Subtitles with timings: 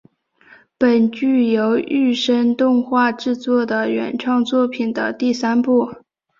[0.79, 5.91] 本剧由日升动画制作的原创作品的第三部。